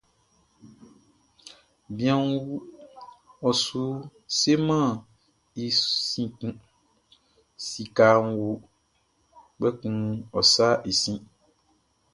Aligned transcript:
Bianʼn 1.95 2.29
wu, 2.45 2.53
ɔ 3.47 3.49
su 3.63 3.81
sɛmɛn 4.37 4.87
i 5.63 5.65
sin 6.07 6.27
kun; 6.37 6.53
sikaʼn 7.67 8.25
wu, 8.39 8.49
kpɛkun 9.57 9.97
ɔ 10.37 10.39
sa 10.53 10.67
sin. 10.99 11.19